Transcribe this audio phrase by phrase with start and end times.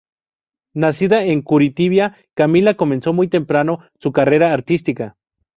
[0.73, 5.15] Nacida en Curitiba, Camila comenzó muy temprano su carrera artística.